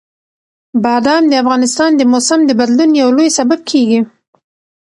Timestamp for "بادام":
0.83-1.23